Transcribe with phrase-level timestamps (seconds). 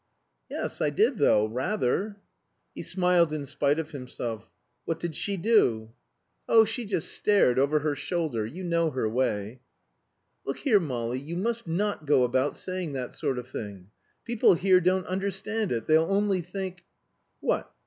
[0.49, 2.17] "Yes, I did though rather!"
[2.73, 4.49] He smiled in spite of himself.
[4.83, 5.91] "What did she do?"
[6.49, 9.61] "Oh, she just stared over her shoulder; you know her way."
[10.43, 13.91] "Look here, Molly, you must not go about saying that sort of thing.
[14.25, 16.83] People here don't understand it; they'll only think"
[17.39, 17.71] "What?"